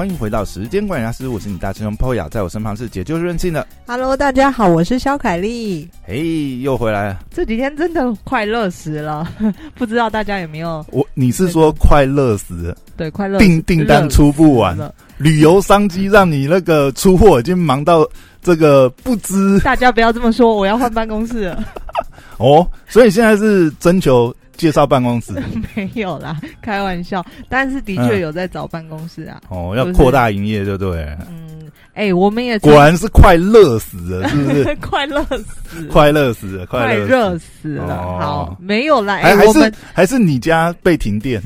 [0.00, 3.66] 欢迎回到时间管理师，我是你大师兄 Poya，在我身旁是解救任性的。
[3.86, 5.86] Hello，大家好，我是肖凯丽。
[6.06, 7.18] 嘿，又回来了。
[7.30, 9.30] 这几天真的快乐死了，
[9.76, 10.82] 不知道大家有没有？
[10.90, 12.76] 我你是说快乐死了？
[12.96, 14.74] 对，快乐订订单出不完，
[15.18, 18.02] 旅游商机让你那个出货已经忙到
[18.40, 19.60] 这个不知。
[19.60, 21.62] 大家不要这么说，我要换办公室了。
[22.38, 25.32] 哦，所以现在是征求介绍办公室？
[25.74, 27.24] 没有啦，开玩笑。
[27.48, 29.40] 但是的确有在找办公室啊。
[29.48, 31.04] 哦，要扩大营业，对不对？
[31.30, 31.49] 嗯，
[31.94, 34.74] 哎，我们也果然是快乐死了，是不是？
[34.80, 35.24] 快乐
[35.68, 37.96] 死，快乐死了，快乐热死了。
[37.96, 39.16] 好，没有啦。
[39.16, 41.42] 还还是还是你家被停电，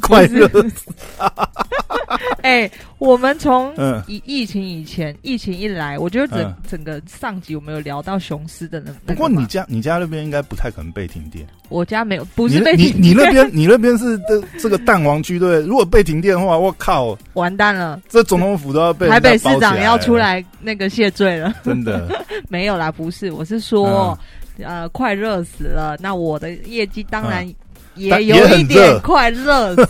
[0.00, 0.90] 快乐死。
[2.42, 3.74] 哎，我们从
[4.06, 8.92] 疫疫情以前，疫情一来，我觉得整整个上集我们有聊到雄狮的那。
[9.04, 11.44] 不过你家你家那边应该不太可能被停电。
[11.68, 15.60] 我家没有，不是被你你那边你那边是这这个蛋黄区对？
[15.62, 18.00] 如果被停电的话，我靠，完蛋了！
[18.08, 21.54] 这总统府都要被台北市长要出来那个谢罪了。
[21.64, 22.08] 真的
[22.48, 24.18] 没有啦，不是，我是说，
[24.62, 25.96] 呃，快热死了。
[26.00, 27.46] 那我的业绩当然
[27.94, 29.82] 也有一点快热死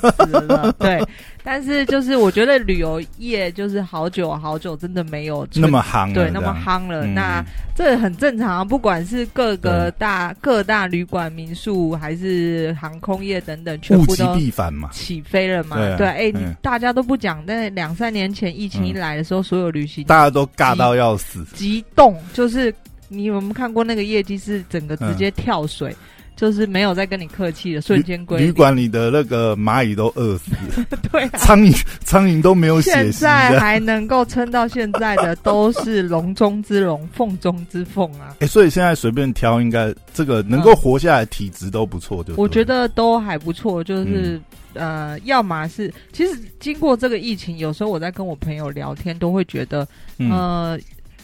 [0.48, 1.02] 了，对。
[1.48, 7.06] 但是就是我觉得旅游业就是好久好久真的没有那么夯，对，那么夯了。
[7.06, 7.40] 那
[7.72, 15.76] 这很正常，啊不管是各个大各大旅馆、民宿，还是航空业等等，全部都必反嘛，起飞了嘛。
[15.96, 22.74] 对，哎，你大家都不讲，但两三年前疫情一来的时候，所有旅行大家都尬到要死，激动，就是
[23.06, 25.94] 你有没有看过那个业绩是整个直接跳水？
[26.36, 38.36] 就是没有再跟你客气的，瞬间归旅馆里的那个蚂蚁都饿死了， 对、啊，苍蝇苍蝇都没有血现在还能够撑到现在的，都是龙中之龙，凤中之凤啊！
[38.40, 43.82] 哎、欸，所以现在随便挑，应该这个能够活下来，体质都不错，就我觉得都还不错。
[43.82, 44.38] 就是、
[44.74, 50.78] 嗯、呃，要么是其实经过这个疫情，有时候我在跟我朋友聊天，都会觉得，嗯、呃，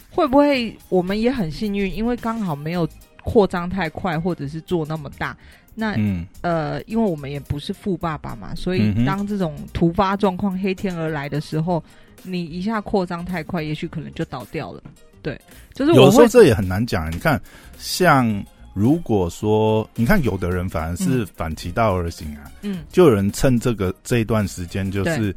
[0.09, 2.89] 会不会我们也很幸运，因为刚好没有。
[3.23, 5.35] 扩张太快，或者是做那么大，
[5.73, 11.83] 那、嗯、呃，因为我们也不是富爸爸嘛，所以当这种突发状况黑天而来的时候，
[12.21, 14.83] 你一下扩张太快，也许可能就倒掉了。
[15.21, 15.39] 对，
[15.73, 17.09] 就是有时候这也很难讲。
[17.11, 17.41] 你看，
[17.77, 25.33] 像如果说你看，有的人反而是反其道而行啊，嗯，就有人趁这个这一段时间，就是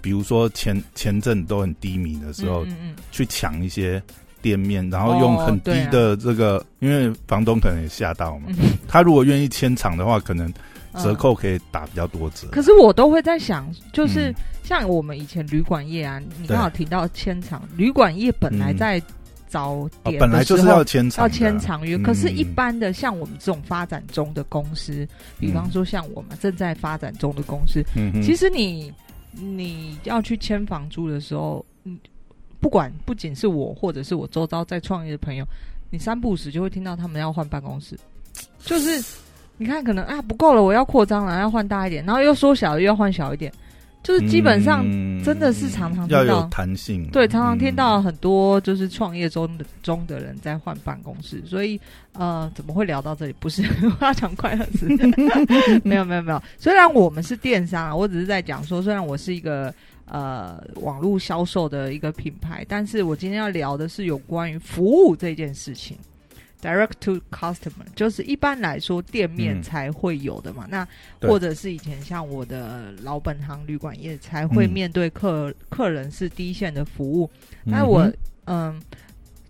[0.00, 4.02] 比如说前前阵都很低迷的时候，嗯嗯去抢一些。
[4.46, 8.44] 店面，然后用很低的这个，哦啊、因为房东可能也吓到嘛。
[8.50, 10.52] 嗯、他如果愿意签场的话，可能
[11.02, 12.46] 折扣可以打比较多折。
[12.46, 19.02] 嗯、可是我都会在想，就是像我们以前旅馆业啊，你刚好提到签场，旅馆业本来在
[19.48, 21.98] 早点、哦、本来就是要签场，要签长约。
[21.98, 25.04] 可是，一般的像我们这种发展中的公司，
[25.40, 28.92] 比方说像我们正在发展中的公司，嗯、其实你
[29.32, 31.98] 你要去签房租的时候，嗯。
[32.60, 35.44] 不管不仅是我，或者是我周遭在创业的朋友，
[35.90, 37.96] 你三不五时就会听到他们要换办公室，
[38.64, 39.02] 就是
[39.56, 43.52] 你看可能啊不够了，我要扩张了，要换大一点，然后又缩小了，又要换小一点，
[44.02, 44.84] 就是基本上
[45.22, 51.80] 真的是常常听到、嗯、要有弹性，对，常常听到很多就是创业中的中的人在换办公室，所以
[52.12, 53.34] 呃怎么会聊到这里？
[53.38, 53.62] 不是
[54.00, 54.86] 我要讲快乐事，
[55.84, 59.72] 没有没有没有，虽然我们是电商啊，我只是在讲说，虽然我是一个。
[60.08, 65.98] 呃，网络销售的一个品牌，但是我今天要聊的是有关于服务这件事情
[66.62, 70.64] ，direct to customer，就是一般来说店面才会有的嘛。
[70.66, 77.28] 嗯、那或者是以前像我的老本行旅馆业才会面对客、嗯、客人是第一线的服务。
[77.64, 78.02] 那我
[78.44, 78.80] 嗯、呃，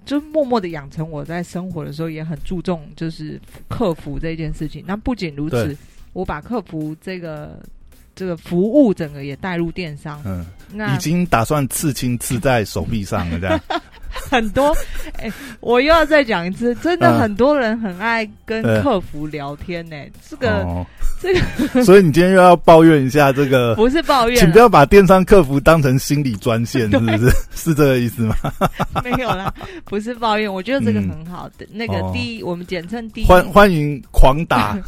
[0.07, 3.39] 就默默的养成我在生活的时候也很注重就是
[3.69, 4.83] 客服这件事情。
[4.87, 5.77] 那不仅如此，
[6.15, 7.63] 我把客服这个。
[8.17, 13.61] 这个服务整个也带入电商，嗯，那已经打算刺青刺在手臂上了，这样
[14.31, 14.75] 很多。
[15.19, 20.11] 哎、欸，我又要再讲一次，真的很多人很爱跟客服聊天呢、欸。
[20.29, 20.87] 这个，哦、
[21.21, 21.41] 这个
[21.85, 23.75] 所以你今天又要抱怨一下这个？
[23.75, 27.31] 不是抱怨，请不要把电商客服当成心理专线，是不是？
[27.55, 28.35] 是这个意思吗？
[29.05, 29.53] 没有啦，
[29.85, 31.67] 不是抱怨，我觉得这个很好的。
[31.67, 34.79] 嗯、那个第一，哦、我们简称第一，欢欢迎狂打。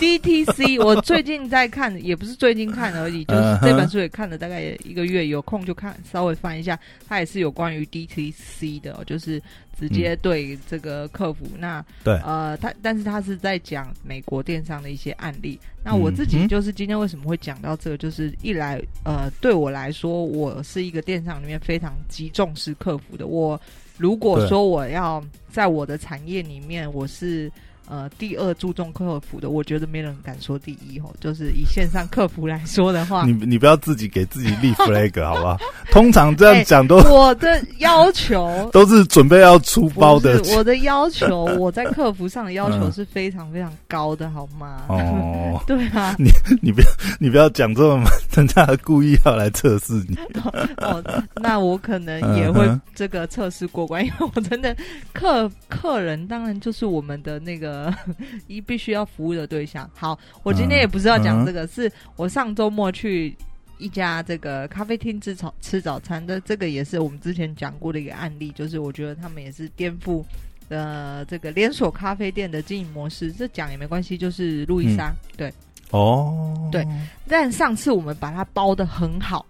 [0.00, 6.78] DTC， 我最近在看，也不是最近看而已， 就是这本书也看了大概一个月，有空就看，稍微翻一下。
[7.06, 9.40] 它也是有关于 DTC 的，就是
[9.78, 11.44] 直接对这个客服。
[11.52, 15.60] 嗯、那对，呃，他但是他是在讲美国电商的一些案例。
[15.84, 23.26] 那我自己就是今天为什么会讲到这个，就是一来呃，对我来说，我是一个电商里面非常极重视客服的。
[23.26, 23.60] 我
[23.98, 27.52] 如果说我要在我的产业里面，我是。
[27.90, 31.12] 呃第二注重客服的，我觉得没人敢说第一哦。
[31.20, 35.58] 就是以线上客服来说的话，你你不要自己给自己立 flag 好不好？
[35.90, 44.84] 通常这样讲都我的要求 都是准备要出包的我的要求， 我在客服上的要求是非常非常高的，好吗？
[44.88, 46.30] 哦，对啊，你
[46.62, 46.86] 你不要
[47.18, 48.04] 你不要讲这么，
[48.36, 50.16] 人家故意要来测试你。
[50.78, 51.02] 哦，
[51.36, 54.76] 那我可能也会这个测试过关，因为我真的
[55.12, 57.92] 客客人当然就是我们的那个
[58.46, 59.88] 一必须要服务的对象。
[59.94, 63.36] 好，我今天也不是要讲这个，是我上周末去。
[63.82, 70.22] 一家这个咖啡厅吃早吃早餐的，这个也是我们之前讲过的一个案例，就是我觉得他们也是颠覆
[70.68, 73.32] 呃这个连锁咖啡店的经营模式。
[73.32, 75.50] 这讲也没关系，就是路易莎、对。
[75.90, 76.86] 哦，对
[77.28, 79.44] 但上次我们把它包的很好，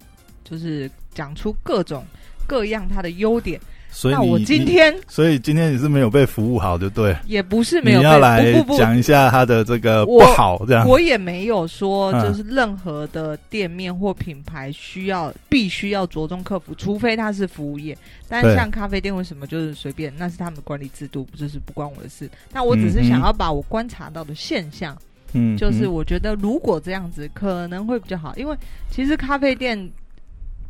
[0.44, 2.04] 就是讲出各种
[2.46, 3.60] 各样它的优点。
[3.92, 7.16] 那所以你你我今天所以今天你是没有被服务好，就对。
[7.26, 10.86] 也不是没有被要来不不不，讲一下它的这个不好，这样。
[10.86, 17.98] 我也没有说嗯就是任何的店面或品牌需要必须要着重客服，除非它是服务业。
[18.28, 22.30] 但对像咖啡店为什么就是随便，那是他们的管理制度，就是不关我的事。
[22.52, 24.96] 那我只是想要把我观察到的现象。
[25.32, 25.92] 嗯就是嗯。
[25.92, 28.56] 我觉得如果这样子可能会比较好，因为
[28.90, 29.90] 其实咖啡店，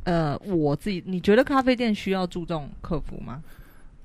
[0.04, 3.42] 呃，我自己你觉得咖啡店需要注重客服吗？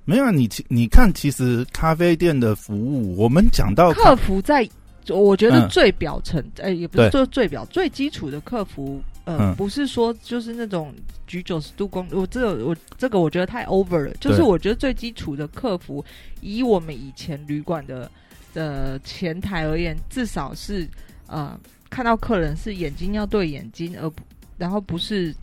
[0.07, 4.67] 没有啊你其你看，其实咖啡店的服务，我们讲到客服在，
[5.09, 9.55] 我觉得嗯最表层，呃、也不是说最表最基础的客服，呃，嗯。
[9.55, 10.93] 不是说就是那种
[11.25, 16.05] 举九十度躬，我这个我这个我觉得太 over 了，就是我觉得最基础的客服，
[16.39, 18.11] 以我们以前旅馆的
[18.55, 20.89] 的前台而言，至少是
[21.27, 21.59] 呃
[21.89, 24.23] 看到客人是眼睛要对眼睛，而不
[24.57, 25.35] 然后不是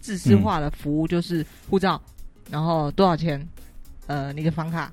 [0.00, 2.00] 自私化的服务，就是护照，
[2.48, 3.44] 然后多少钱，
[4.06, 4.90] 呃，你的房卡，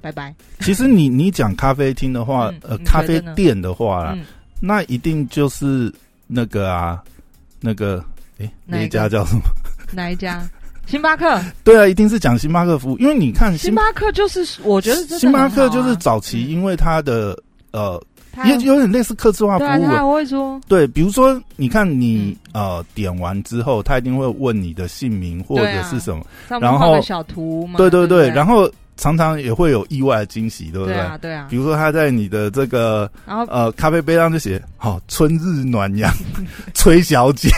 [0.00, 4.26] 拜拜，其实你你讲咖啡厅的话，嗯呃，咖啡店的话啦，嗯，
[4.60, 5.92] 那一定就是
[6.26, 7.02] 那个啊，
[7.60, 8.04] 那个
[8.38, 9.42] 诶，那一家叫什么？
[9.92, 10.48] 哪一家？
[10.90, 16.50] 星巴克，对啊，一定是讲星巴克服务，因为你看星巴克就是我觉得星巴克就是早期，嗯。
[16.50, 17.38] 因为它的
[17.70, 18.02] 呃，
[18.44, 20.60] 也有点类似客制化服对啊，务他会说。
[20.66, 22.60] 对，比如说，你看你、嗯。
[22.64, 26.24] 呃点完之后，他一定会问你的姓名或者是什么，
[26.60, 30.94] 然后小图嘛，对对对，然后常常也会有意外的惊喜，对不对？
[30.96, 31.46] 对啊对啊。
[31.48, 36.12] 比，如说他在你的这个然后呃咖啡杯上就写“好、春日暖阳，
[36.74, 37.48] 崔小姐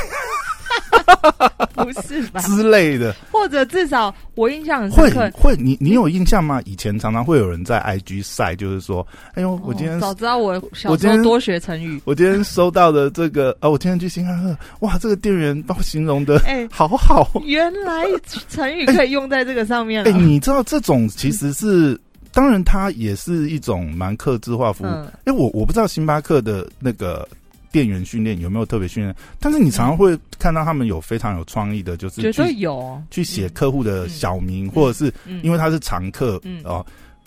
[1.75, 2.41] 不是”吧？
[2.41, 5.39] 之类的，或者至少我印象很会深刻。
[5.39, 6.61] 会，你你有印象吗？
[6.65, 12.01] 以前常常会有人在 IG 晒，就是说，哎呦，我今天、哦早知道我小我今天时候多学成语。
[12.05, 18.05] 我今天收到的这个，啊，我今天去星巴克，哇，这个店员把我形容的哎，好好哦原来
[18.49, 20.19] 成语可以用在这个上面哎、了。
[20.19, 21.99] 你知道这种其实是，
[22.33, 24.89] 当然它也是一种蛮克制化服务。
[24.89, 27.27] 嗯哎、我我不知道星巴克的那个
[27.73, 33.03] 店员训练有没有特别训练，但是你常常会看到他们有非常有创意的，就是绝对去有。
[33.11, 34.71] 去写客户的小名，嗯。
[34.71, 36.63] 或者是嗯，因为他是常客，嗯。
[36.65, 36.85] 哦、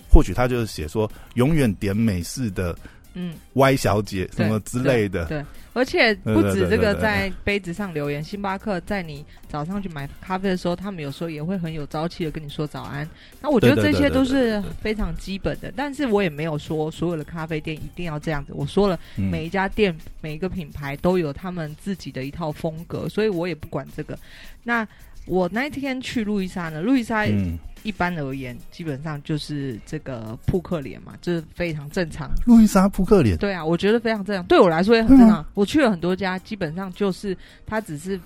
[0.08, 2.78] 或许他就是写说永远点美式的
[3.16, 5.26] 嗯 Y 小姐什么之类的。
[5.26, 13.10] 对，而且不止这个在杯子上留言，星巴克在你早上去买咖啡的时候，他们有时候也会很有朝气的跟你说早安。
[13.42, 18.54] 那我觉得这些都是非常基本的，但是我也没有说所有的咖啡店一定要这样子。
[18.54, 24.18] 我说了，嗯每一家店、每一个品牌都有他们自己的一套风格，所以我也不管这个。
[24.64, 24.88] 那
[25.26, 32.32] 我那一天去路易莎呢，路易莎嗯，一般而言，基本上就是这个扑克脸嘛，这、是非常正常。
[32.46, 35.46] 路易莎扑克脸，对啊，我觉得非常正常，对我来说也很正常。
[35.54, 38.20] 我去了很多家，基本上就是他只是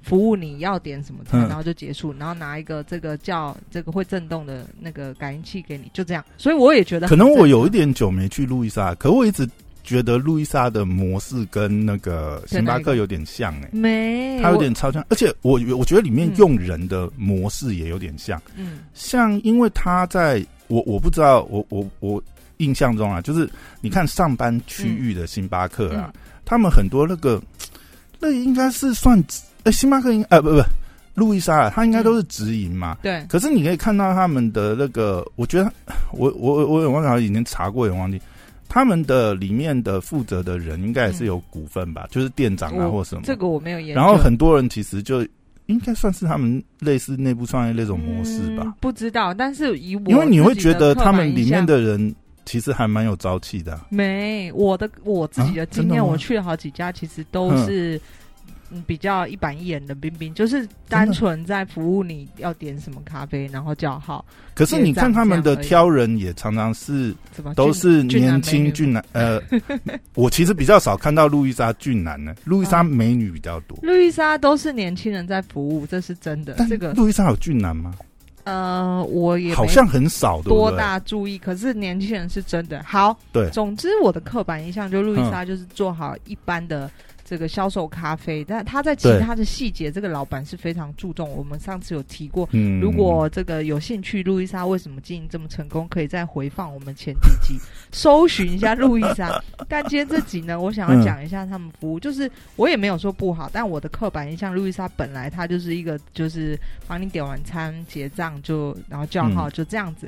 [0.00, 6.24] 服务你要点什么菜，嗯然后就结束，然后拿一个这个叫这个会震动的那个感应器给你，就这样。
[6.38, 9.46] 所以我也觉得可能我有一点点久没去路易莎，可我一直
[9.84, 16.36] 觉得路易莎的模式跟那个星巴克有点像哎、没，它有点超像，而且我我觉得里面嗯。
[16.36, 18.80] 用人的模式也有点像，嗯。
[18.94, 22.22] 像因为他在我我不知道我我我
[22.58, 23.48] 印象中啊，就是
[23.80, 27.40] 你看上班区域的星巴克啊，嗯他们很多那个
[28.18, 29.22] 那应该是算
[29.64, 30.62] 呃星巴克应呃不不
[31.14, 32.96] 路易莎啊，他应该都是直营嘛。
[33.02, 33.24] 对。
[33.28, 35.72] 可是你可以看到他们的那个，我觉得
[36.12, 38.20] 我我我有忘了，已经查过，也忘记
[38.74, 43.20] 他们的里面的负责的人应该也是有股份吧，就是店长啊或什么。
[43.22, 44.00] 这个我没有研究。
[44.00, 45.20] 然后很多人其实就
[45.66, 52.14] 应该算是他们类似内部创业那种模式吧，嗯不知道，但是以我因为你会觉得他们里面的人
[52.46, 55.66] 其实还蛮有朝气的啊、没我的我自己的啊？
[55.70, 58.00] 经验，我去了好几家，其实都嗯是嗯
[58.86, 64.24] 比较一板一眼冷冰冰，就是单纯在服务你要点什么咖啡，然后叫号。
[64.54, 67.14] 可是你看他们的挑人也常常是
[67.54, 69.40] 都是年轻俊俊男， 呃，
[70.14, 73.78] 我其实比较少看到路易莎俊男呢，路易莎美女比较多。
[73.82, 76.54] 路易莎都是年轻人在服务，这是真的。
[76.58, 77.94] 但这个路易莎有俊男吗？
[78.44, 80.68] 呃，我也好像很少，多？
[80.76, 83.16] 大注意，可是年轻人是真的好。
[83.30, 86.90] 对总之我的刻板印象就路易莎就是做好一般的
[87.32, 91.26] 这个销售咖啡，但他在其他的细节，这个老板是非常注重。
[91.34, 97.58] 我们上次有提过，嗯，如果这个有兴趣，路易莎为什么经营这么成功，可以再回放我们前几集，
[97.90, 99.42] 搜寻一下路易莎。
[99.66, 106.54] 但今天这集呢，我想要讲一下他们服务，就是我也没有说不好，但我的刻板印象，路易莎本来它就是一个就是
[106.86, 110.06] 帮你点完餐结账就然后叫号、嗯就这样子。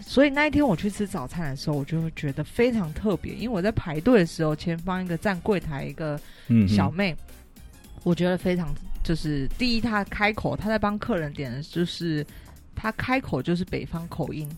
[0.00, 7.14] 所以那一天我去吃早餐的时候，我就会觉得非常特别，因为我在排队的时候，前方一个站柜台一个嗯小妹，
[8.04, 12.24] 我觉得非常就是第一，她开口，她在帮客人点的就是
[12.74, 14.48] 她开口就是北方口音。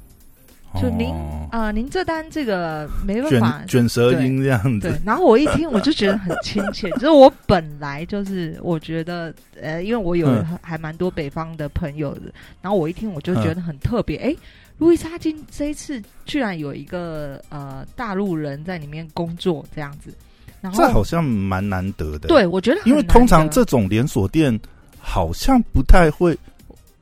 [0.80, 1.48] 就您哦。
[1.50, 4.92] 啊、您这单这个没办法卷卷舌音这样对。
[4.92, 10.28] 子，，然后我一听我就觉得很亲切， 就是我本来就是我觉得呃，因为我有
[10.62, 12.32] 还蛮多北方的朋友的，
[12.62, 14.36] 然后我一听我就觉得很特别，哎、
[14.80, 20.12] 路易莎金这一次居然有一个呃大陆人在里面工作这样子，
[20.60, 24.58] 然后这好像蛮难得的。，对我觉得因为通常这种连锁店
[24.98, 26.36] 好像不太会，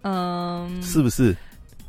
[0.03, 1.35] 嗯是不是？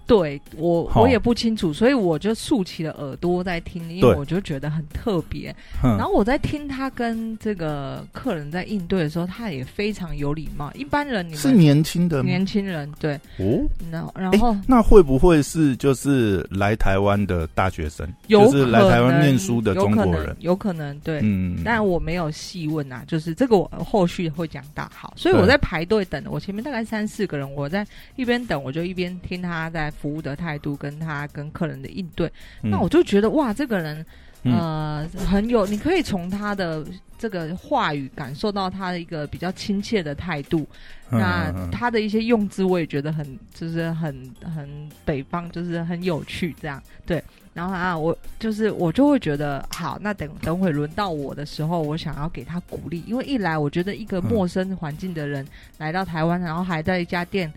[0.10, 5.56] 对我我也不清楚，所以我就竖起了耳朵在听，因为我就觉得很特别。
[5.84, 10.72] 然后我在听他跟这个客人在应对的时候，他也非常有礼貌。
[10.74, 12.24] 一般人你们是年轻的？
[12.24, 13.62] 年轻人对，哦，
[13.92, 20.36] 然后然哎后那会不会是就是来台湾的大学生，有就是来台湾念书的中国有可人能？
[20.40, 21.20] 有可能对。
[21.22, 24.90] 嗯，但我没有细问啊，就是这个我后续会讲到。
[24.92, 27.86] 好，所以我在排队等，我前面大概三四个人，我在
[28.16, 32.32] 一边等，我就一边听他在服务的态度，跟他跟客人的应对。
[32.64, 34.06] 嗯那我就觉得哇，这个人
[34.44, 36.86] 嗯呃很有，你可以从他的
[37.18, 40.66] 这个话语感受到他的一个比较亲切的态度。
[41.12, 46.82] 嗯那他的一些用字，我也觉得很就是很很北方，就是很有趣这样。
[47.04, 55.44] 对，然后啊，我就是我就会觉得好，那等等会轮到我的时候，我想要给他鼓励，因为一来我觉得一个嗯陌生环境的人
[55.80, 57.52] 来到台湾，然后还在一家店。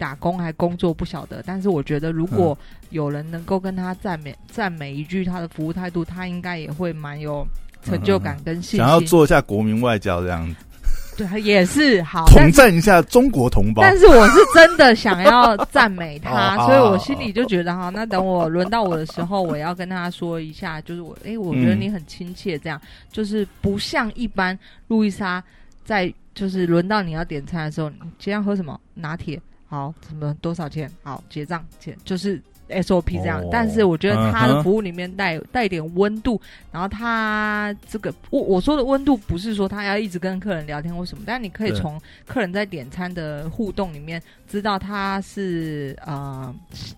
[0.00, 2.56] 打工还工作不晓得，但是我觉得如果
[2.88, 7.46] 有人能够跟他赞美赞美一句他的服务态度，他应该也会蛮有
[7.84, 8.80] 成就感跟信心。
[8.80, 13.82] 想要做一下国民外交这样子，对，也是好，但统战一下中国同胞。
[13.82, 22.80] 但是我是真的想要赞美他， 哦所以我心里就觉得哈，那等我轮到我的时候，我要跟他说一下，就是我，诶，我觉得你很亲切，这样、
[23.12, 25.44] 就是不像一般路易莎
[25.84, 29.38] 在就是轮到你要点餐的时候，你今天要喝什么拿铁？
[29.70, 30.90] 好，什么多少钱？
[31.04, 33.40] 好，结账钱就是 SOP 这样。
[33.40, 36.40] 哦但是我觉得他的服务里面带带一点温度，
[36.72, 46.52] 然后他这个我我说的温度不是说他要一直跟客人聊天或什么，但你可以从客人在点餐的互动里面知道他是呃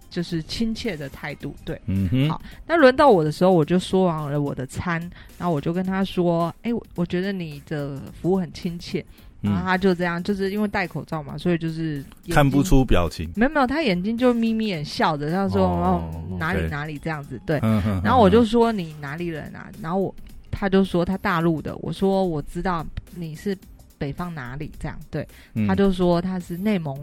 [0.08, 1.54] 就是亲切的态度。
[1.66, 4.98] 对，嗯哼，好那轮到我的时候，我就说完了我的餐，
[5.38, 9.04] 然后我就跟他说：“哎、我我觉得你的服务很亲切。”
[9.42, 12.62] 然后嗯，他就这样，就是因为戴口罩嘛，所以就是看不。
[12.62, 13.28] 出表情。
[13.34, 17.58] 没有没有，他眼睛就眯眯眼笑着，他说：“哦哦，哪里哪里这样子。”对，
[18.04, 20.14] 然后我就说：“你哪里人啊？”然后我
[20.50, 23.56] 他就说他大陆的，我说我知道你是
[23.98, 25.66] 北方哪里这样，对，嗯。
[25.66, 26.96] 他就说他是内蒙，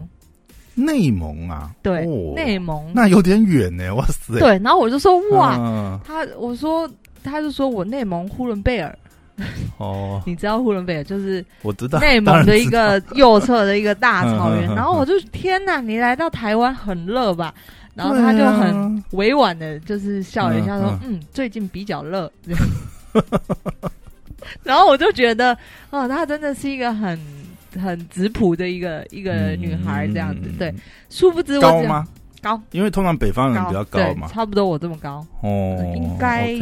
[0.74, 2.32] 内蒙啊，对，哦。
[2.34, 6.00] 内蒙，那有点远呢，哇塞，对，然后我就说哇，嗯。
[6.02, 6.90] 他我说
[7.22, 8.98] 他就说我内蒙呼伦贝尔，
[9.78, 17.54] 哦， 你知道呼伦贝尔就是我知道内蒙的一个右侧的一个大草原，然后我就天哪，你来到台湾很热吧？
[17.94, 22.30] 然后他就很委婉的，就是笑了一下说：“嗯最近比较热。
[24.62, 25.56] ”然后我就觉得，
[25.90, 27.18] 哦，她真的是一个很
[27.82, 30.42] 很质朴的一个一个女孩这样子。
[30.44, 30.74] 嗯对，
[31.10, 32.06] 殊不知我只高吗？
[32.40, 35.24] 高，因为通常北方人比较高对嘛，差不多我这么高。
[35.42, 36.56] 哦，应该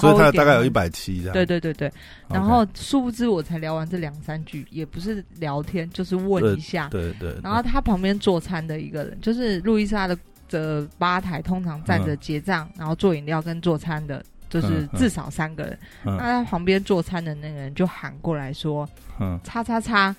[0.00, 1.32] 所以他大概有一百七这样。
[1.32, 1.90] 对对对对，
[2.28, 6.88] 然后殊不知我才聊完这两三句，也不是聊天，就是问一下。
[6.88, 10.16] 对对，然后他旁边做餐的一个人，就是路易莎的
[10.48, 15.78] 的吧台，通常站着结账，然后做饮料跟做餐的，就是至少三个人。
[16.04, 20.14] 嗯那他旁边做餐的那个人就喊过来说嗯：“叉叉叉，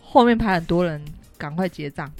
[0.00, 1.02] 后面排很多人，
[1.36, 2.10] 赶快结账。”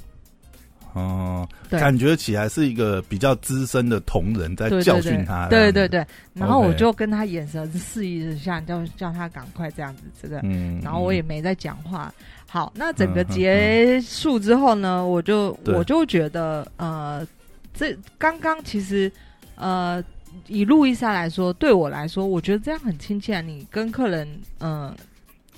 [0.94, 5.48] 哦，感觉起来是一个比较资深的同仁在对教训他。
[5.48, 12.14] 对对对，然后我就跟他眼神示意一下，叫叫他赶快这样子，这个，嗯，然后我也没再讲话。
[12.46, 17.26] 好，那整个结束之后呢，我就我就觉得，呃，
[17.74, 19.10] 这刚刚其实，
[19.56, 20.00] 呃，
[20.46, 23.40] 以路易莎来说，对我来说，我觉得这样很亲切啊。
[23.40, 24.28] 你跟客人，
[24.60, 24.94] 嗯、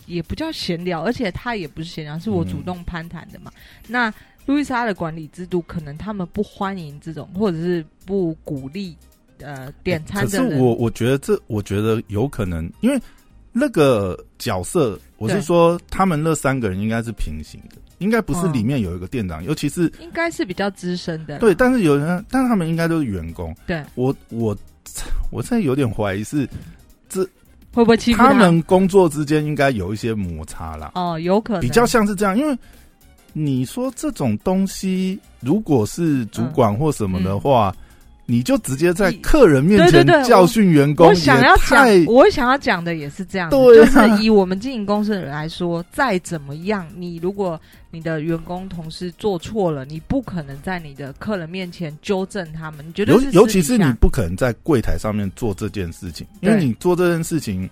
[0.07, 3.53] 也不叫闲聊，而且他也不是闲聊，是我主动攀谈的嘛。
[3.87, 4.11] 那
[4.47, 8.97] 路易莎的管理制度，可能他们不欢迎这种，或者是不鼓励
[9.41, 10.59] 呃点餐可是的。
[10.59, 12.99] 我我觉得这，我觉得有可能，因为
[13.53, 23.55] 那个角色，我是说他们那三个人应该是平行的，应该不是嗯里面有一个店长，尤其是应该是比较资深的，对，但是有人，但是他们应该都是员工。
[23.67, 24.57] 对，我我
[25.33, 26.49] 我现在有点怀疑是
[27.09, 27.25] 这
[27.73, 31.61] 会不会欺负他们工作之间应该有一些摩擦啦，哦，有可能。
[31.61, 32.57] 比较像是这样，因为
[33.39, 37.77] 你说这种东西，如果是主管或什么的话，
[38.25, 57.69] 你就直接在客人面前教训员工，我想要讲，我想要讲的也是这样子，对就啊是以我们经营公司的人来说，再怎么样，你如果你的员工同事做错了，你不可能在你的客人面前纠正他们，你觉得尤尤其是你不可能在柜台上面做这件事情，因为你做这件事情。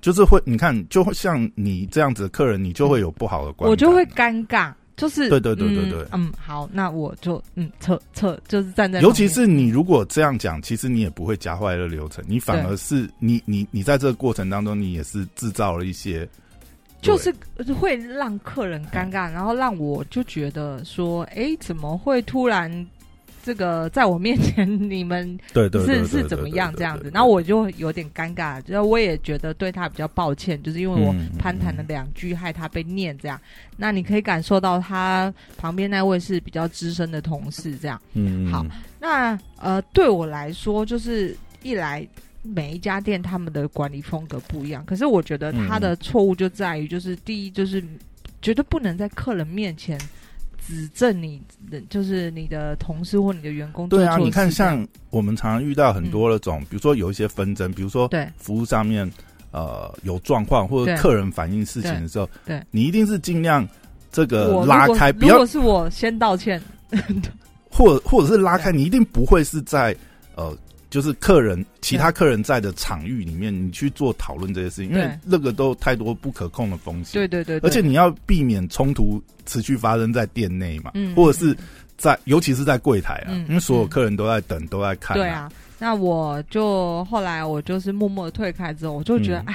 [0.00, 4.72] 就是会，你看，就会像你这样子的客人，你就会有不好的观感，我就会尴尬。
[5.02, 6.02] 就是对对对对对。
[6.12, 16.28] 嗯，嗯好，那我就嗯撤撤，就是站在尤其是你如果这样讲，其实你也不会夹坏了流程，你反而是你你你在这个过程当中，你也是制造了一些，
[17.00, 17.34] 就是
[17.80, 22.70] 会让客人尴尬，然后让我就觉得说，哎，怎么会突然
[23.42, 27.10] 这个在我面前你们是是怎么样这样子对？
[27.10, 33.40] 对然后我就有点尴尬，就是我也觉得对他比较抱歉，就是因为我攀谈了两句，害他被念这样。
[33.76, 38.00] 那你可以感受到他旁边那位是比较资深的同事这样。
[38.14, 38.64] 嗯，嗯好，
[39.00, 42.06] 那呃，对我来说，就是一来
[42.42, 47.82] 每一家店他们的管理风格不一样，可是我觉得他的错误就在于，就是第一就是
[48.40, 49.98] 绝对不能在客人面前
[50.66, 51.40] 指正你
[51.70, 58.28] 的，就是你的同事或你的员工做对啊，你看像我们常常遇到很多那种，比如说有一些纷争，比如说对。
[58.36, 59.10] 服务上面
[59.50, 63.66] 呃有状况或者客人反映事情的时候，对对你一定是尽量
[64.10, 66.62] 这个拉开，不要如果是我先道歉，
[67.70, 69.96] 或或者是拉开，你一定不会是在
[70.34, 70.56] 呃，
[70.92, 77.14] 就是客人其他客人在的场域里面，你去做讨论这些事情，因为那个都太多不可控的风险。
[77.14, 81.56] 对对对对，而且你要避免冲突持续发生在店内嘛，嗯或者是
[81.96, 89.54] 在，尤其是在柜台啊，嗯因为所有客人都在等，都在看、对，啊，那我就后来我就是默默的退开之后，我就觉得，嗯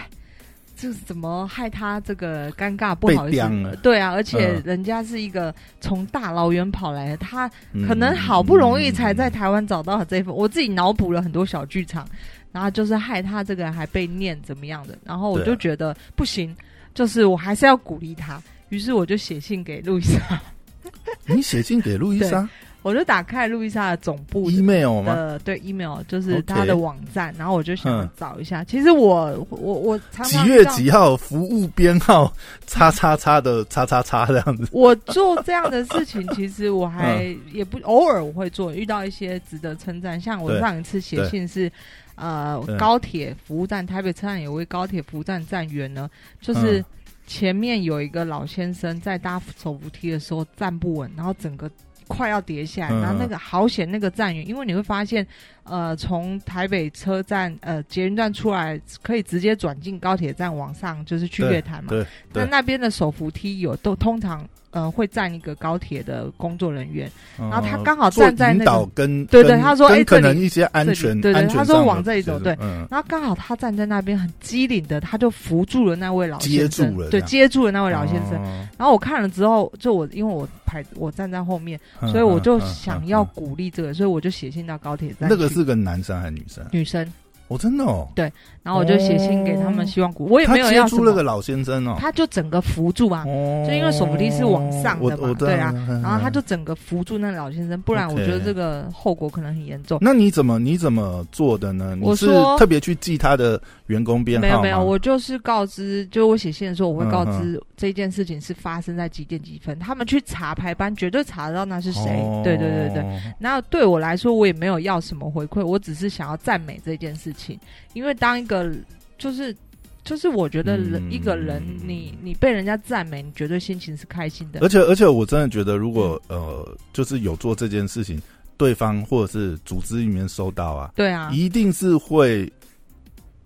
[0.78, 3.80] 哎、这怎么害他这个尴尬不好意思？
[3.82, 4.64] 对啊，而且嗯。
[4.64, 7.88] 人家是一个从大老远跑来的，他嗯。
[7.88, 12.08] 可能好不容易才在台湾找到这份，我自己脑补了很多小剧场，
[12.52, 16.56] 然后就是害他这个还被念怎么样的，然后我就觉得不行，
[16.94, 20.42] 就是我还是要鼓励他，于是我就写信给路易莎，
[21.26, 22.48] 你写信给路易莎
[22.84, 25.14] 我就打开路易莎的总部的 email 吗？
[25.14, 28.64] 的对 email 就是他的网站，然后我就想嗯找一下。
[28.64, 31.18] 其实我我我常几月常遇到几号？
[31.18, 32.32] 服务编号
[32.66, 34.68] 叉叉叉的叉叉叉这样子。
[34.72, 40.20] 我做这样的事情，其实我还嗯也不偶尔我会做，遇到一些值得称赞。
[40.22, 41.70] 像我上一次写信是，
[42.16, 46.10] 呃，高铁服务站台北车站有位高铁服务站站员呢，
[46.40, 46.86] 就是嗯
[47.26, 51.70] 前面有一个老先生在搭手扶梯的时候站不稳，然后整个。
[52.08, 55.26] 快要跌下来，嗯然后那个好险，那个站员，因为你会发现，
[55.70, 61.90] 呃，从台北车站呃捷运站出来，可以直接转进高铁站往上，就是去对月台嘛。
[61.90, 78.36] 对那，那边的手扶梯有都通常呃会站一个高铁的工作人员，然后他刚好站在那个导跟跟对对他说哎可能一些安全对对他说往这里走对嗯，然后刚好他站在那边很机灵的，他就扶住了那位老先生，对，接住了对接住了那位老先生。
[78.36, 81.80] 哦然后我看了之后，就我因为我排我站在后面，
[82.12, 85.28] 所以我就想要鼓励这个，所以我就写信到高铁站。
[85.28, 86.66] 那个是个男生还是女生？
[86.72, 87.06] 女生，
[87.48, 88.32] 哦，真的哦，对
[88.64, 93.66] 然后我就写信给他们，希望鼓，我也没有要什么，住那个老先生哦，他就整个扶住啊，哦。
[93.66, 99.98] 就因为手扶梯是往上的嘛对啊，然然后他就整个扶住那老先生，不然我觉得这个后果可能很严重。
[100.02, 101.98] 那你怎么你怎么做的呢？
[102.02, 112.22] 我是特别去记他的员工编号没有没有，我就是告知，就我写信的时候，我会告嗯知这件事情是发生在几点几分，他们去查排班，绝对查得到那是谁。
[112.22, 112.42] 哦。
[112.44, 113.06] 对对对对。
[113.40, 117.58] 那对我来说，我也没有要什么回馈，我只是想要赞美这件事情，
[117.94, 118.70] 因为当一个
[119.18, 119.56] 就是
[120.04, 124.68] 就是我觉得人、嗯一个人，你你被人家赞美，你绝对心情是开心的而。
[124.68, 128.22] 且而且我真的觉得，如果呃，就是有做这件事情，
[128.58, 132.52] 对方或者是组织里面收到啊，对啊，一定是会。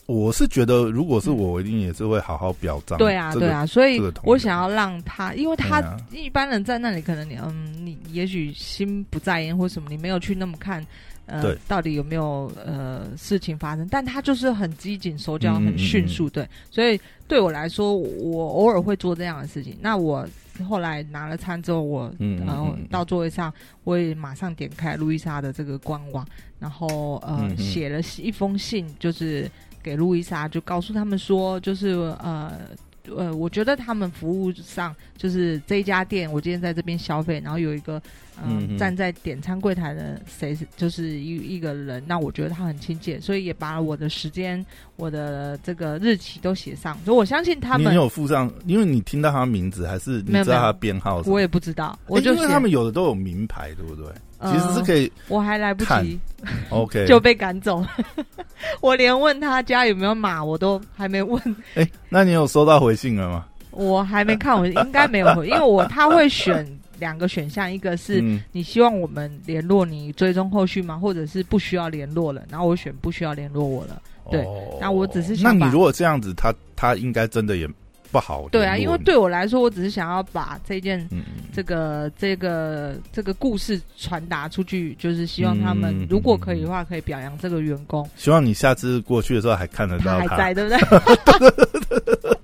[0.07, 2.97] 我是觉得，如果是我，我一定也是会好好表彰。
[2.97, 10.85] 对啊，这个对啊，所以我想要让他，因为他一般人在那里，可能你嗯，你也许心不在焉或什么，你没有去那么看，
[11.31, 19.77] 呃，到底有没有呃事情发生，但他就是很机警，手脚很迅速，对，所以对我来说，我偶尔会做这样的事情。
[19.79, 20.27] 那我
[20.67, 23.53] 后来拿了餐之后，我嗯嗯然后到座位上，
[23.85, 26.27] 我也马上点开路易莎的这个官网，
[26.59, 29.49] 然后呃写了一封信，就是
[29.81, 31.89] 给路易莎，就告诉他们说，就是
[32.21, 32.51] 呃。
[33.15, 37.95] 呃，我觉得他们服务上就是这一家店，我今天在这边消费，然后有一个
[38.35, 44.63] 呃、嗯嗯站在点餐柜台的谁是就是一一个人，那我觉得他很亲切，所以也把我的时间、
[44.95, 51.21] 我的这个日期都写上，所以我相信他们你们，有附上，因为你听到他名字，还是你知道他编号？
[51.25, 54.05] 我也不知道，我诶就写因为他们有的都有名牌，对不对？
[54.41, 56.19] 呃其实是可以我还来不及
[56.69, 57.05] OK。
[57.07, 57.89] 就被赶走了，
[58.81, 61.39] 我连问他家有没有马我都还没问，
[61.75, 63.45] 哎，那你有收到回信了吗？
[63.71, 66.67] 我还没看，我应该没有回， 因为我他会选
[66.99, 70.97] 两个选项，一个是嗯你希望我们联络你追踪后续吗？
[70.97, 72.41] 或者是不需要联络了？
[72.49, 74.01] 然后我选不需要联络我了。
[74.29, 77.67] 对哦那我只是那你如果这样子，他他应该真的也
[78.11, 78.47] 不好。
[78.49, 88.07] 对啊，因为，对我来说，我只是想要把这件嗯，这个这个这个故事传达出去，就是希望他们嗯如果可以的话，可以表扬这个员工。
[88.15, 90.79] 希望你下次过去的时候还看得到他还在，对不对？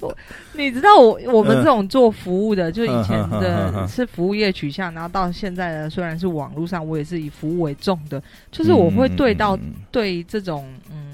[0.00, 0.14] 我
[0.52, 9.58] 你知道我我们这种做服务的，就以前的嗯是服务业取向，然后到现在的虽然是网络上，我也是以服务为重的，就是我会对到
[9.90, 11.05] 对这种嗯，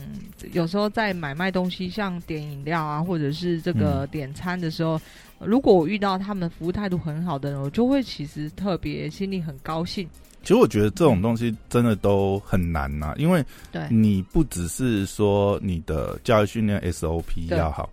[0.52, 4.08] 有时候在买卖东西，像点饮料啊，或者是这个嗯。
[4.08, 5.00] 点餐的时候，
[5.38, 10.08] 如果我遇到他们服务态度很好的人，我就会其实特别心里很高兴。
[10.42, 13.86] 其实我觉得这种东西真的都很难呐、因为对。
[13.88, 17.88] 你不只是说你的教育训练 SOP 要好，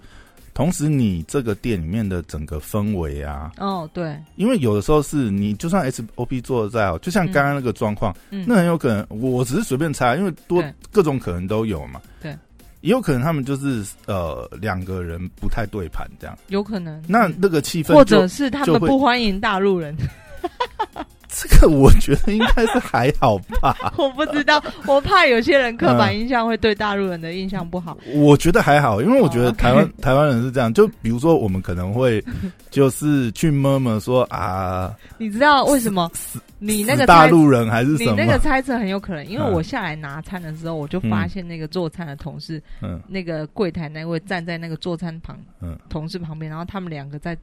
[0.59, 12.01] 同时你这个店里面的整个氛围啊，哦，对，因为有的时候是你就算 SOP 做的再好，就像刚刚那个状况，嗯，那很有可能我只是随便猜，因为多各种可能都有嘛。
[12.21, 12.37] 对，
[12.81, 16.99] 也有可能他们就是呃两个人不太对盘这样，有可能。
[16.99, 19.95] 嗯那那个气氛或者是他们不欢迎大陆人，
[21.31, 23.75] 这个我觉得应该是还好吧。
[23.97, 27.95] 我不知道，我怕有些人刻板印象会对大陆人的印象不好。
[28.15, 32.23] 我觉得还好，因为我觉哦得台湾、台湾人是这样，就比如说我们可能会
[32.71, 36.09] 就是去摸摸说啊，你知道为什么？
[36.61, 38.15] 你那个大陆人还是你什么？
[38.17, 47.37] 那个猜测很有可能，因为嗯我下来拿餐的时候，我就发现那个做餐的同事，嗯那个柜台那位站在那个做餐旁嗯同事旁边，然后他们两个在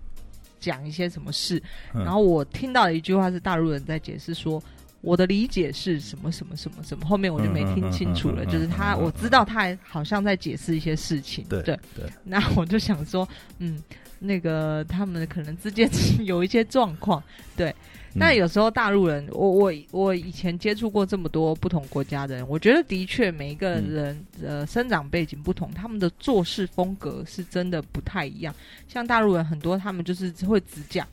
[0.61, 1.63] 讲一些什么事，
[1.95, 4.63] 嗯然后我听到一句话是大陆人在解释说。
[5.03, 8.43] 我的理解是什么什么什么什么，后面我就没听清楚了。
[8.43, 11.45] 嗯嗯嗯嗯嗯就是他，我知道他好像在解释一些事情。
[11.49, 13.81] 对对，对，那我就想说，嗯，
[14.19, 15.89] 那个他们可能之间
[16.25, 17.23] 有一些状况。
[17.57, 17.73] 对，
[18.19, 28.55] 那嗯有时候大陆人，我我我以前接触过这么多不同国家的人，我觉得的确每一个人、呃生长背景不同，他们的做事风格是真的不太一样。
[28.89, 31.07] 像大陆人很多，他们就是会直讲，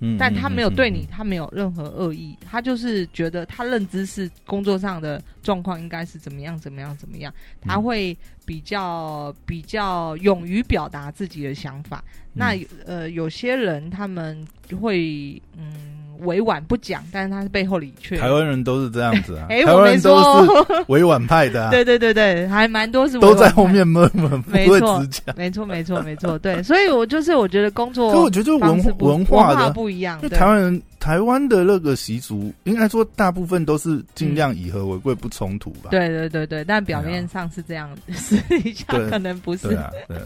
[0.00, 12.04] 嗯但他没有对你嗯，他没有任何恶意，他就是觉得他认知是工作上的状况应该是怎么样怎么样怎么样，他嗯会比较比较勇于表达自己的想法。
[12.34, 14.42] 那呃，有些人他们
[14.80, 25.34] 会嗯委婉不讲，但是他是背后里却台湾人都是这样子啊， 哎、台湾人都是，委婉派的、啊， 对对对对，还蛮多是都在后面闷闷，不会没错直讲。
[25.36, 30.28] 没错没错没错，对，所以我就是我觉得工作可我觉得就文方式不文化文化的，不一样，对。
[30.30, 35.90] 台湾人台湾的那个习俗，应该说大部分都是尽量以和为贵，不冲突吧？
[35.90, 39.76] 对对对对，但表面上是这样，私底 下可能不是对。
[39.76, 40.22] 啊，对啊，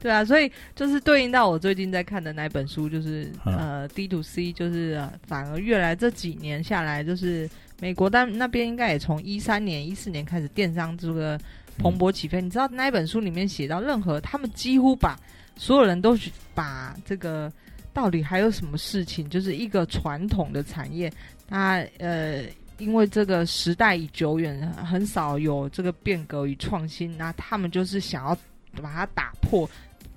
[0.00, 7.48] 对啊，所以就是对应到我最近在看的那本书，就是嗯呃 D to C，就是、呃反而越来这几年下来，就是
[7.80, 11.40] 美国但那边应该也从一三年、一四年开始电商这个
[11.78, 12.42] 蓬勃起飞。
[12.42, 15.18] 你知道那一本书里面写到，任何他们几乎把
[15.56, 17.50] 所有人都去把这个
[17.92, 21.12] 到底还有什么事情，就是一个传统的产业，
[21.48, 22.44] 它呃。
[22.78, 28.38] 因为这个时代已久远，很少有这个变革与创新，那他们就是想要
[28.80, 29.68] 把它打破，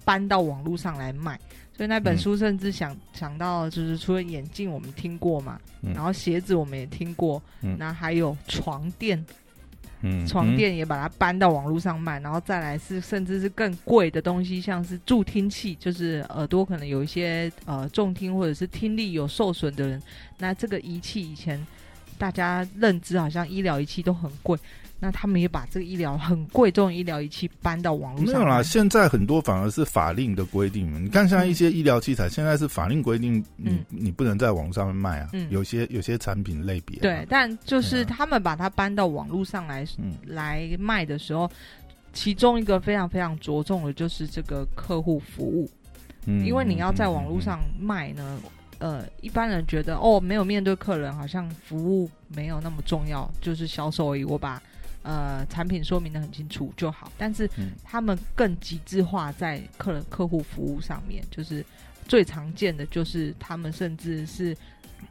[0.06, 1.40] 搬到网络上来卖。
[1.76, 7.42] 所以那本书甚至想、想到，就是除了眼镜我们听过嘛，然后鞋子我们也听过，
[7.80, 9.26] 那还有床垫，
[10.28, 20.02] 床垫也把它搬到网络上卖，然后再来是甚至是更贵的东西，像是助听器，就是耳朵可能有一些呃重听或者是听力有受损的人，
[20.40, 21.60] 那这个仪器以前
[22.22, 24.56] 大家认知好像医疗仪器都很贵，
[25.00, 28.28] 那他们也把这个医疗很贵这种医疗仪器搬到网络上。
[28.28, 31.00] 没有啦，现在很多反而是法令的规定嘛。
[31.00, 35.30] 你看，像一些医疗器材，现在是法令规定，你嗯你不能在网上面卖啊。
[35.34, 41.50] 嗯有些有些产品类别，对，，但就是他们把它搬到网络上来嗯来卖的时候，
[42.14, 45.68] 其中一个非常非常着重的就是这个客户服务。
[46.28, 48.38] 嗯因为你要在网络上卖呢，
[48.82, 54.24] 呃，一般人觉得哦，没有面对客人，好像服务没有那么重要，就是销售而已。
[54.24, 54.60] 我把
[55.04, 57.12] 呃产品说明的很清楚就好。
[57.16, 61.64] 但是嗯他们更极致化在客人客户服务上面，就是
[62.08, 64.58] 最常见的就是他们甚至是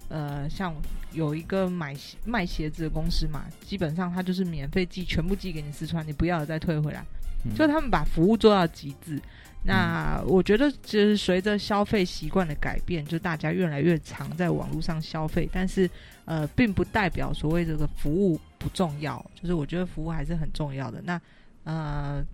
[0.08, 0.74] 呃，像
[1.12, 7.04] 有一个买鞋卖鞋子的公司嘛，基本上他就是免费寄全部寄给你试穿，你不要的再退回来。
[7.44, 9.20] 嗯就他们把服务做到极致。
[9.62, 15.88] 那我觉得，就是随着消费习惯的改变，就大家越来越常在网络上消费，但是
[16.24, 19.22] 呃，并不代表所谓这个服务不重要。
[19.34, 21.02] 就是我觉得服务还是很重要的。
[21.04, 21.20] 那
[21.64, 22.24] 呃，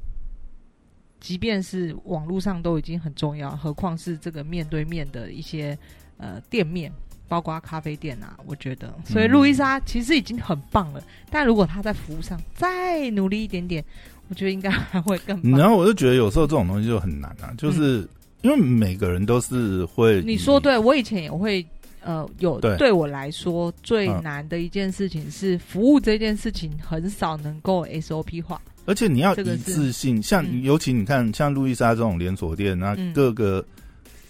[1.19, 5.77] 即便是网络上都已经很重要，何况是这个面对面的一些
[6.19, 6.92] 呃店面。
[7.29, 11.03] 包括咖啡店啊，我觉得，所以路易莎其实已经很棒了。
[11.29, 13.85] 但如果她在服务上再努力一点点，
[14.29, 15.53] 我觉得应该还会更棒。
[15.53, 18.07] 然后我就觉得有时候这种东西就很难啊，就是
[18.43, 21.65] 因为每个人都是会，你说对，我以前也会，
[22.03, 22.77] 呃，有对。
[22.77, 28.61] 对我来说最嗯难的一件事情是服务这件事情很少能够 SOP 化。
[28.85, 30.62] 而且你要一这个是致性，像嗯。
[30.62, 33.12] 尤其你看像路易莎这种连锁店，那嗯。
[33.12, 33.65] 各个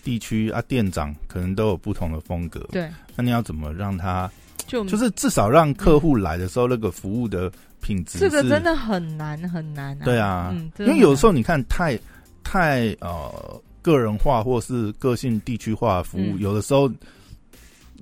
[0.03, 4.31] 地区啊店长可能都有不同的风格，对，那你要怎么让他
[4.67, 7.51] 就就是至少让客户来的时候那个服务的
[7.87, 10.05] 品质这个真的很难很难啊。
[10.05, 11.97] 对啊，嗯，因为有时候候你看太
[12.43, 16.91] 太呃个人化或是个性地区化服务，嗯有的时候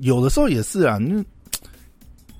[0.00, 1.22] 有的时候也是啊，你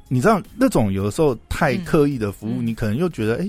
[0.08, 3.48] 你知道那种有的时候太嗯刻意的服务，嗯你可能又觉得哎、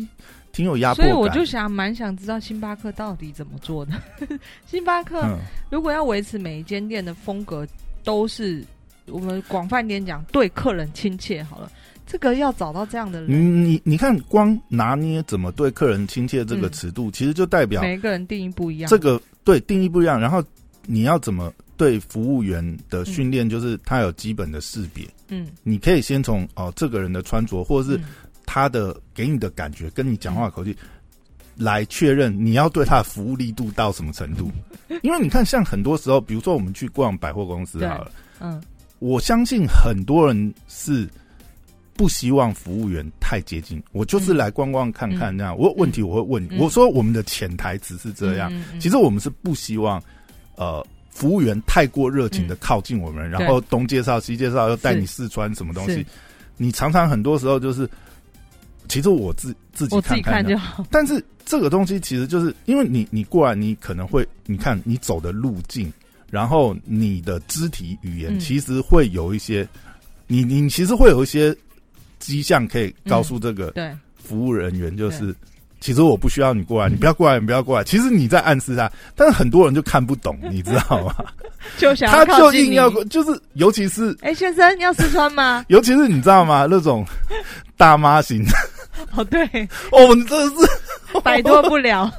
[0.51, 1.11] 挺有压迫感。
[1.11, 3.93] 所以我就想蛮想知道星巴克到底怎么做的。
[4.67, 5.39] 星巴克嗯
[5.71, 7.65] 如果要维持每一间店的风格
[8.03, 8.61] 都是
[9.07, 11.71] 我们广泛点讲对客人亲切好了，
[12.05, 18.89] 这个要找到这样的你人，你你看，光拿捏怎么对客人亲切这个嗯尺度，其实就代表每个人定义不一样。
[18.89, 20.19] 这个对定义不一样。
[20.19, 20.43] 然后
[20.85, 25.05] 你要怎么对服务员的训练，就是他有基本的识别。
[25.29, 28.03] 嗯，你可以先从哦这个人的穿着，或者是嗯
[28.45, 30.75] 他的给你的感觉，跟你讲话的口气。
[31.57, 34.51] 来确认你要对他的服务力度到什么程度，
[35.03, 38.61] 因为你看，像很多时候，比如说我们去逛百货公司好了，嗯
[38.99, 41.07] 我相信很多人是
[41.95, 45.57] 不希望服务员太接近，我就是来逛逛看看这样。
[45.57, 46.59] 我有问题我会问。
[46.59, 50.01] 我说我们的潜台词是这样，其实我们是不希望
[50.55, 56.05] 呃服务员太过热情的靠近我们，然后东介绍西介绍，又带你试穿什么东西。
[56.57, 57.89] 你常常很多时候就是，
[58.89, 60.85] 其实我自自己我自己看看就好。
[60.91, 65.91] 但是这个东西其实就是因为你你过来，你可能会你看你走的路径，
[66.29, 68.39] 然后你的肢体语言嗯。
[68.39, 69.65] 其实会有一些，
[70.27, 71.55] 你你其实会有一些
[72.25, 75.33] 迹象可以告诉这个对，服务人员，就是、
[75.79, 77.83] 其实我不需要你过来，你不要过来，你不要过来。
[77.83, 81.15] 其实你在暗示他，但是很多人就看不懂， 你知道吗？
[81.77, 82.25] 就想他。
[82.37, 84.15] 就硬要过，就是尤其是？
[84.21, 86.67] 哎，先生要试穿吗 尤其是你知道吗？
[86.69, 87.05] 那种
[87.77, 88.43] 大妈型，
[89.15, 89.43] 哦，对，
[89.91, 92.11] 哦，你真的是摆脱不了。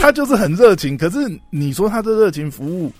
[0.00, 1.18] 他就是很热情，可是
[1.50, 2.92] 你说他的热情服务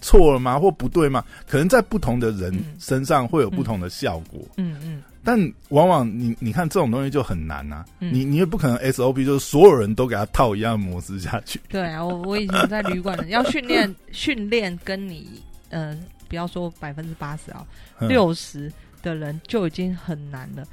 [0.00, 0.58] 错了吗？
[0.58, 1.24] 或不对吗？
[1.48, 17.66] 可能在不同的人嗯身上会有不同的效果，嗯嗯，但往往你你看这种东西就很难啊，嗯你你也不可能 SOP 就是所有人都给他套一样的模式下去，对啊，我我以前在旅馆 要训练训练跟你呃，不要说百分之八十啊，
[17.98, 20.64] 嗯六十的人就已经很难了。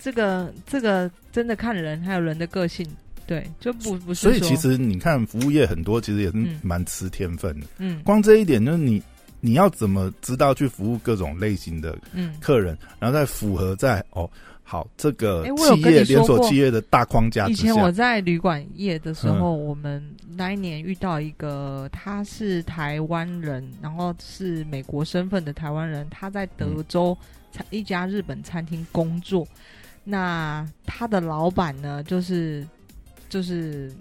[0.00, 2.84] 这个这个真的看人，还有人的个性，
[3.24, 4.22] 对，就不不是。
[4.22, 9.00] 所以其实你看服务业很多其实也是嗯蛮吃天分的，嗯光这一点就是你
[9.44, 14.30] 你要怎么知道去服务各种类型的嗯，客人，然后再符合在哦
[14.62, 20.00] 好这个企业连锁企业的大框架以前我，在旅馆业的时候，我们
[20.36, 27.18] 那一年遇到一个他是台湾人，然后是美国身份的台湾人，他在德州
[27.50, 29.44] 餐一家日本餐厅工作。
[30.04, 32.64] 那他的老板呢，就是
[33.28, 33.92] 就是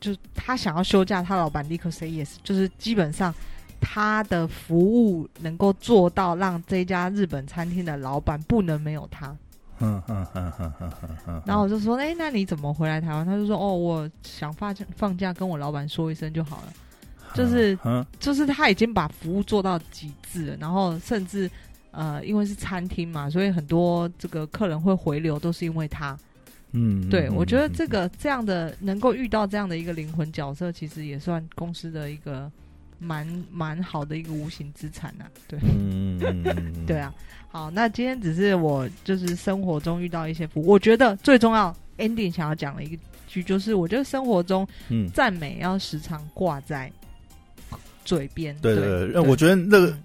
[0.00, 3.34] 就他想要休假，他老板立刻 say yes，就是基本上。
[3.84, 9.36] 他的服务能够做到让这家日本餐厅的老板不能没有他，
[9.80, 10.90] 嗯嗯嗯嗯嗯
[11.26, 11.42] 嗯。
[11.44, 13.26] 然后我就说，哎，那你怎么回来台湾？
[13.26, 16.72] 他就说，哦，我想放假放假，跟我老板说一声就好了。
[17.34, 17.78] 就是，
[18.18, 21.50] 就是他已经把服务做到极致了，然后甚至
[21.90, 26.18] 呃，因为是餐厅嘛，所以很多这个客人会回流，都是因为他。
[26.76, 32.50] 嗯，对，我觉得这个这样的能够遇到这样的一个灵魂角色，其实也算公司的一个
[33.04, 35.26] 蛮蛮好的一个无形资产呐。
[35.46, 37.12] 对，嗯嗯嗯， 对啊。
[37.48, 44.66] 好，那今天只是我就是生活中遇到一些服务，我觉得最重要 ending 想要讲的一句就是，我觉得生活中
[45.12, 46.90] 赞美要时常挂在
[48.04, 48.56] 嘴边。
[48.60, 49.96] 对对对，我觉得那个。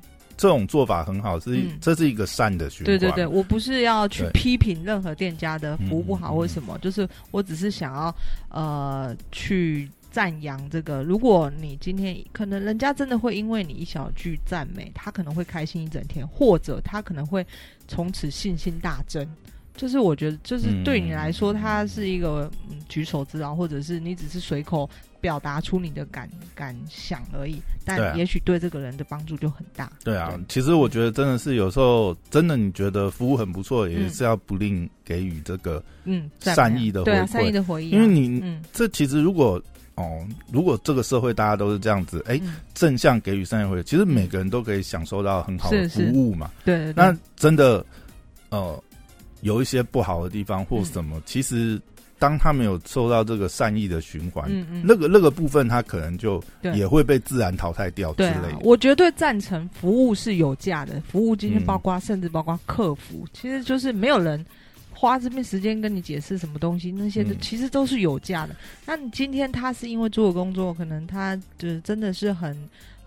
[0.41, 2.85] 这种做法很好，是这是一个善的循环。
[2.85, 8.15] 对对对，我不是要去批评任何店家的服务不好或什么，就是我只是想要
[8.47, 11.03] 呃去赞扬这个。
[11.03, 17.45] 如果你今天可能人家真的会因为你一小句赞美，他可能会开心一整天，或者他可能会
[17.87, 19.27] 从此信心大增。
[19.75, 24.89] 就是我觉得，就是对你来说，它是一个嗯举手之劳，或者是你只是随口
[25.21, 29.89] 表达出你的感感想而已，但也许对这个人的帮助就很大。
[30.03, 39.61] 对啊，其实我觉得真的是有时候，真的你觉得服务很不错，也是要不吝给予这个嗯善意的对啊善意的回应，因为你这其实如果
[39.99, 42.41] 哦，如果这个社会大家都是这样子，哎，
[42.73, 46.49] 正向给予善意回馈，其实每个人都可以享受到很好的服务嘛。
[46.65, 47.85] 对，那真的
[48.49, 48.81] 呃。
[49.41, 51.81] 有一些不好的地方或什么，其实
[52.17, 54.51] 当他没有受到这个善意的循环，
[54.83, 56.43] 那个那个部分，他可能就
[56.75, 58.53] 也会被自然淘汰掉之类。
[58.59, 64.45] 我绝对赞成服务是有价的，服务今天包括甚至包括客服，其实就是没有人
[64.99, 68.55] 花这边时间跟你解释什么东西，那些其实都是有价的。
[68.85, 72.55] 那你今天他是因为做工作，可能他就是真的是很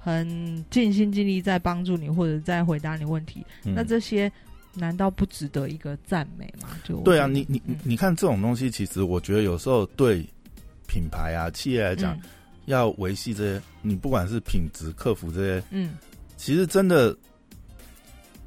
[0.01, 4.33] 很尽心尽力在帮助你，或者在回答你问题，那这些。
[4.75, 6.71] 难道不值得一个赞美吗？
[6.83, 10.25] 就对啊，你你你看这种东西，其实我觉得有时候对
[10.89, 12.19] 品牌啊、企业来讲，
[12.65, 15.93] 要维系这些，你不管是品质、客服这些，嗯，
[16.39, 17.15] 其实真的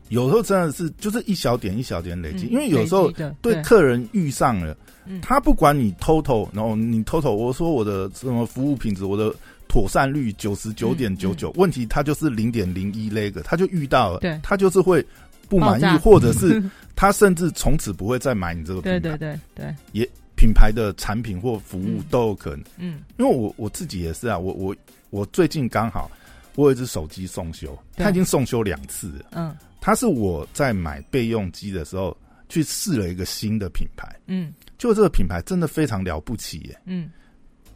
[0.10, 4.76] 有时候真的是就是一小点一小点累积，因为有时候对客人遇上了，
[5.22, 9.34] 他不管你偷偷，然后你偷偷，我说我的什么服务品质，我的
[9.68, 15.06] 妥善率九十九点九九，问题他就是零点零一那个，他就遇到了，对，他就是会。
[15.48, 16.60] 不满意，或者是
[16.98, 22.63] 他甚至从此不会再买你这个品牌，对对对对，也品牌的产品或服务都有可能。
[22.80, 24.76] 嗯，因为我我自己也是啊，我我
[25.12, 26.10] 我最近刚好
[26.56, 29.26] 我有一只手机送修，他已经送修两次了。
[29.34, 32.17] 嗯，他是我在买备用机的时候
[32.50, 34.08] 去试了一个新的品牌。
[34.26, 36.76] 嗯，就这个品牌真的非常了不起耶。
[36.86, 37.12] 嗯，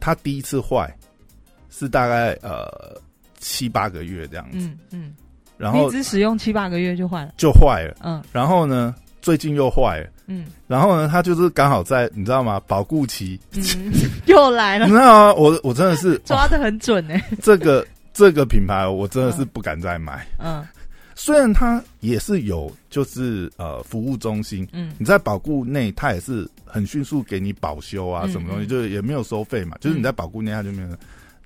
[0.00, 0.92] 它第一次坏
[1.70, 3.00] 是大概呃
[3.38, 4.58] 七八个月这样子。
[4.58, 5.14] 嗯嗯。
[5.56, 7.94] 然后你只使用七八个月就坏了，就坏了。
[8.02, 8.92] 嗯，然后呢，
[9.22, 10.10] 最近又坏了。
[10.26, 12.60] 嗯，然后呢，他就是刚好在你知道吗？
[12.66, 13.62] 保固期嗯
[14.26, 14.86] 又来了。
[14.86, 15.34] 你知道吗？
[15.40, 17.24] 我我真的是 抓的很准哎。
[17.40, 20.26] 这个这个品牌我真的是不敢再买。
[20.38, 20.66] 嗯，
[21.22, 30.88] 虽然它也是有就是呃服务中心，嗯，你在保固内它也是很迅速给你保修啊，什么东西就也没有收费嘛，就是你在保固内它就没有。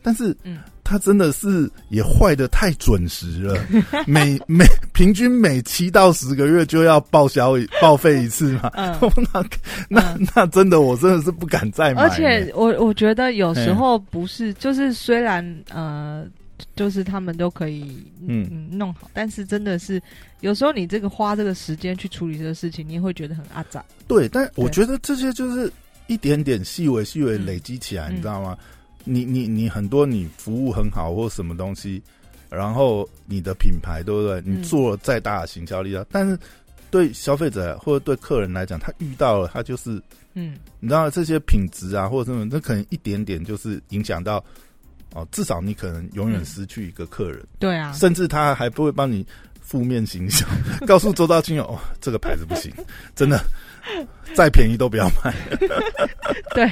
[0.01, 3.59] 但是，嗯，它真的是也坏的太准时了，
[4.07, 8.71] 每每平均每七到十个月就要报销报废一次嘛。
[8.75, 8.95] 嗯，
[9.33, 9.43] 那
[9.89, 12.03] 那那真的，我真的是不敢再买。
[12.03, 16.27] 而且，我我觉得有时候不是，就是虽然呃，
[16.77, 20.01] 就是他们都可以嗯弄好，但是真的是
[20.41, 23.85] 有时候你这个花这个时间去处理这个事情，你会觉得很阿杂。
[24.07, 25.73] 对，但我觉得这些就是
[26.07, 28.57] 一点点细微细微累积起来，你知道吗？
[29.05, 32.03] 你你你很多你服务很好或什么东西，
[32.49, 34.43] 然后你的品牌对不对？
[34.45, 36.39] 你做了再大的行销力啊，但是
[36.91, 40.01] 对消费者或者对客人来讲，他遇到了他就是
[40.35, 44.43] 嗯，你知道这些品质啊或者什么，那可能一点点就是影响到
[45.15, 47.43] 哦，至少你可能永远失去一个客人。
[47.59, 49.27] 对啊，甚至他还不会帮你
[49.61, 50.49] 负面形象，
[50.87, 52.73] 告诉周遭亲友哦，这个牌子不行，
[53.17, 53.41] 真的。
[54.35, 55.35] 再便宜都不要买。
[56.57, 56.67] 对，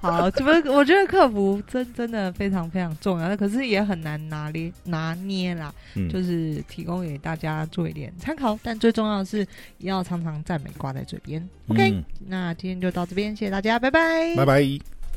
[0.00, 5.72] 好，这不，我觉得客服真真的非常非常重要，可是也很难拿捏拿捏啦。
[5.94, 9.46] 嗯，就是提供给大家做一点参考，但最重要的是
[9.80, 11.46] 要常常赞美挂在嘴边。
[11.68, 14.93] OK，那今天就到这边，谢谢大家，拜拜，拜拜。